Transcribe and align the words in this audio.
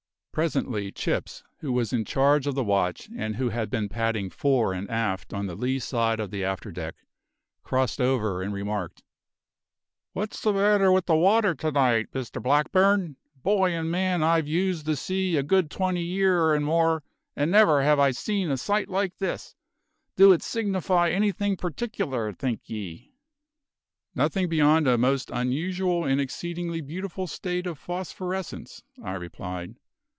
Presently 0.33 0.93
Chips, 0.93 1.43
who 1.57 1.73
was 1.73 1.91
in 1.91 2.05
charge 2.05 2.47
of 2.47 2.55
the 2.55 2.63
watch 2.63 3.09
and 3.17 3.35
who 3.35 3.49
had 3.49 3.69
been 3.69 3.89
padding 3.89 4.29
fore 4.29 4.71
and 4.73 4.89
aft 4.89 5.33
on 5.33 5.45
the 5.45 5.55
lee 5.57 5.77
side 5.77 6.21
of 6.21 6.31
the 6.31 6.41
after 6.41 6.71
deck, 6.71 6.95
crossed 7.63 7.99
over 7.99 8.41
and 8.41 8.53
remarked: 8.53 9.03
"What's 10.13 10.39
the 10.41 10.53
matter 10.53 10.89
with 10.89 11.05
the 11.05 11.17
water 11.17 11.53
to 11.55 11.71
night, 11.73 12.13
Mr 12.13 12.41
Blackburn? 12.41 13.17
Boy 13.43 13.71
and 13.73 13.91
man 13.91 14.23
I've 14.23 14.47
used 14.47 14.85
the 14.85 14.95
sea 14.95 15.35
a 15.35 15.43
good 15.43 15.69
twenty 15.69 16.01
year 16.01 16.53
and 16.53 16.63
more, 16.63 17.03
and 17.35 17.51
never 17.51 17.81
have 17.81 17.99
I 17.99 18.11
seen 18.11 18.49
a 18.49 18.55
sight 18.55 18.87
like 18.87 19.17
this. 19.17 19.57
Do 20.15 20.31
it 20.31 20.41
signify 20.41 21.09
anything 21.09 21.57
particular, 21.57 22.31
think 22.31 22.69
ye?" 22.69 23.11
"Nothing 24.15 24.47
beyond 24.47 24.87
a 24.87 24.97
most 24.97 25.29
unusual 25.29 26.05
and 26.05 26.21
exceedingly 26.21 26.79
beautiful 26.79 27.27
state 27.27 27.67
of 27.67 27.77
phosphorescence," 27.77 28.81
I 29.03 29.15
replied. 29.15 29.75